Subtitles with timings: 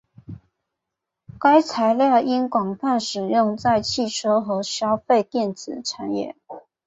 [1.39, 6.35] 该材料被广泛使用在汽车和消费电子产业。